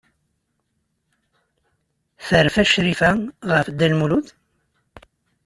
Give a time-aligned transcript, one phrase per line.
[2.27, 3.11] Terfa Crifa
[3.51, 4.27] ɣef Dda Lmulud?